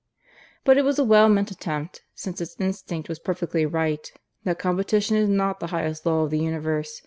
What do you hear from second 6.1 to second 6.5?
of the